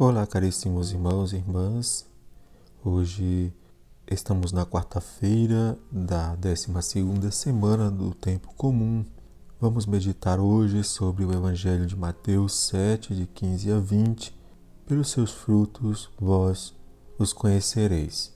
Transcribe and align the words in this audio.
Olá, 0.00 0.24
caríssimos 0.28 0.92
irmãos 0.92 1.32
e 1.32 1.38
irmãs. 1.38 2.06
Hoje 2.84 3.52
estamos 4.08 4.52
na 4.52 4.64
quarta-feira 4.64 5.76
da 5.90 6.36
12ª 6.36 7.32
semana 7.32 7.90
do 7.90 8.14
tempo 8.14 8.54
comum. 8.54 9.04
Vamos 9.60 9.86
meditar 9.86 10.38
hoje 10.38 10.84
sobre 10.84 11.24
o 11.24 11.32
Evangelho 11.32 11.84
de 11.84 11.96
Mateus 11.96 12.54
7, 12.68 13.12
de 13.12 13.26
15 13.26 13.72
a 13.72 13.80
20. 13.80 14.38
Pelos 14.86 15.10
seus 15.10 15.32
frutos 15.32 16.08
vós 16.16 16.72
os 17.18 17.32
conhecereis. 17.32 18.32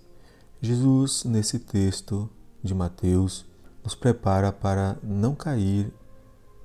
Jesus, 0.60 1.22
nesse 1.22 1.60
texto 1.60 2.29
de 2.60 2.74
Mateus, 2.74 3.46
nos 3.84 3.94
prepara 3.94 4.50
para 4.50 4.98
não 5.00 5.32
cair 5.32 5.94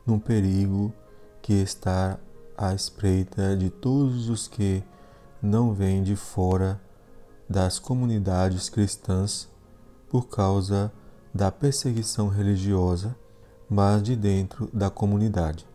num 0.07 0.17
perigo 0.17 0.91
que 1.39 1.53
está 1.53 2.19
à 2.57 2.73
espreita 2.73 3.55
de 3.55 3.69
todos 3.69 4.29
os 4.29 4.47
que 4.47 4.83
não 5.41 5.73
vêm 5.73 6.01
de 6.01 6.15
fora 6.15 6.81
das 7.49 7.79
comunidades 7.79 8.69
cristãs 8.69 9.47
por 10.09 10.27
causa 10.27 10.91
da 11.33 11.51
perseguição 11.51 12.27
religiosa, 12.27 13.15
mas 13.69 14.01
de 14.01 14.15
dentro 14.15 14.69
da 14.73 14.89
comunidade. 14.89 15.67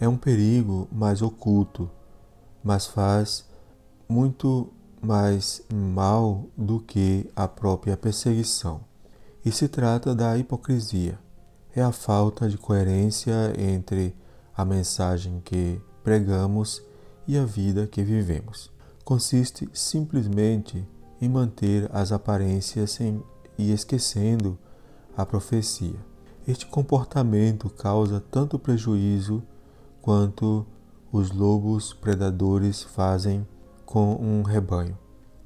É 0.00 0.08
um 0.08 0.16
perigo 0.16 0.88
mais 0.90 1.22
oculto, 1.22 1.88
mas 2.62 2.86
faz 2.86 3.44
muito 4.08 4.72
mais 5.00 5.62
mal 5.72 6.46
do 6.56 6.80
que 6.80 7.30
a 7.36 7.46
própria 7.46 7.96
perseguição. 7.96 8.80
E 9.44 9.52
se 9.52 9.68
trata 9.68 10.14
da 10.14 10.36
hipocrisia. 10.36 11.18
É 11.76 11.82
a 11.82 11.92
falta 11.92 12.48
de 12.48 12.56
coerência 12.56 13.52
entre 13.58 14.16
a 14.56 14.64
mensagem 14.64 15.42
que 15.44 15.80
pregamos 16.04 16.82
e 17.26 17.36
a 17.36 17.44
vida 17.44 17.86
que 17.86 18.02
vivemos. 18.02 18.70
Consiste 19.04 19.68
simplesmente 19.72 20.86
em 21.20 21.28
manter 21.28 21.88
as 21.92 22.12
aparências 22.12 22.98
e 23.58 23.72
esquecendo 23.72 24.58
a 25.16 25.24
profecia. 25.24 25.98
Este 26.46 26.66
comportamento 26.66 27.70
causa 27.70 28.22
tanto 28.30 28.58
prejuízo 28.58 29.42
quanto 30.02 30.66
os 31.10 31.30
lobos 31.30 31.94
predadores 31.94 32.82
fazem 32.82 33.46
com 33.86 34.14
um 34.16 34.42
rebanho. 34.42 34.98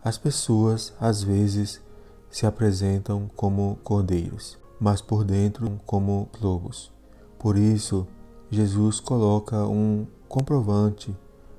As 0.03 0.19
pessoas 0.19 0.93
às 0.99 1.23
vezes 1.23 1.81
se 2.31 2.47
apresentam 2.47 3.31
como 3.37 3.79
cordeiros, 3.85 4.59
mas 4.81 5.01
por 5.01 5.23
dentro 5.23 5.79
como 5.87 6.29
lobos. 6.41 6.91
Por 7.39 7.57
isso, 7.57 8.07
Jesus 8.51 8.99
coloca 8.99 9.67
um 9.67 10.07
comprovante 10.29 11.15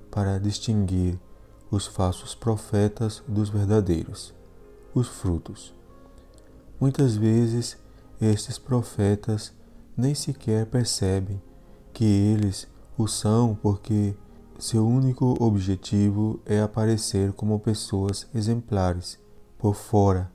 para 0.09 0.39
distinguir 0.39 1.19
os 1.69 1.85
falsos 1.85 2.33
profetas 2.33 3.23
dos 3.27 3.49
verdadeiros, 3.49 4.33
os 4.93 5.07
frutos. 5.07 5.73
Muitas 6.79 7.15
vezes 7.15 7.77
estes 8.19 8.57
profetas 8.57 9.53
nem 9.95 10.15
sequer 10.15 10.65
percebem 10.65 11.41
que 11.93 12.05
eles 12.05 12.67
o 12.97 13.07
são 13.07 13.53
porque 13.55 14.15
seu 14.57 14.85
único 14.85 15.37
objetivo 15.39 16.39
é 16.45 16.59
aparecer 16.61 17.31
como 17.33 17.59
pessoas 17.59 18.27
exemplares 18.33 19.19
por 19.57 19.75
fora, 19.75 20.31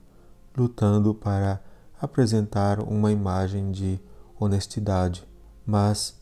lutando 0.55 1.13
para 1.13 1.61
apresentar 2.01 2.79
uma 2.79 3.11
imagem 3.11 3.71
de 3.71 3.99
honestidade, 4.39 5.27
mas 5.65 6.15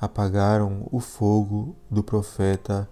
apagaram 0.00 0.86
o 0.92 1.00
fogo 1.00 1.74
do 1.90 2.02
profeta 2.02 2.88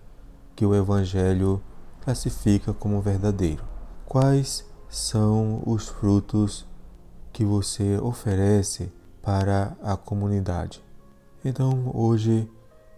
que 0.55 0.67
o 0.67 0.75
Evangelho 0.75 1.63
classifica 2.01 2.73
como 2.73 3.01
verdadeiro. 3.01 3.65
Quais 4.05 4.65
são 4.89 5.63
os 5.67 5.89
frutos 5.89 6.67
que 7.33 7.45
você 7.45 7.99
oferece 7.99 8.93
para 9.23 9.77
a 9.83 9.97
comunidade? 9.97 10.83
Então, 11.45 11.91
hoje, 11.95 12.51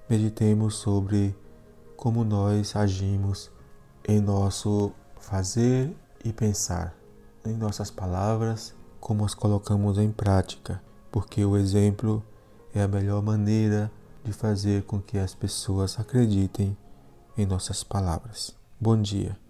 meditemos 0.09 0.77
sobre 0.77 1.37
como 1.97 2.25
nós 2.25 2.77
agimos 2.77 3.51
em 4.07 4.21
nosso 4.21 4.93
fazer 5.19 5.95
e 6.25 6.33
pensar, 6.33 6.95
em 7.45 7.55
nossas 7.55 7.91
palavras, 7.91 8.75
como 9.01 9.25
as 9.25 9.35
colocamos 9.35 9.99
em 9.99 10.11
prática, 10.11 10.83
porque 11.11 11.45
o 11.45 11.57
exemplo 11.57 12.23
é 12.75 12.83
a 12.83 12.89
melhor 12.89 13.23
maneira 13.23 13.91
de 14.29 14.33
fazer 14.35 14.83
com 14.83 15.01
que 15.01 15.17
as 15.17 15.35
pessoas 15.35 15.99
acreditem 15.99 16.77
em 17.37 17.47
nossas 17.47 17.83
palavras. 17.83 18.55
Bom 18.79 19.01
dia. 19.01 19.48